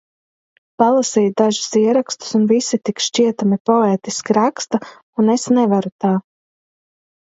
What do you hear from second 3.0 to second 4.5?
šķietami poētiski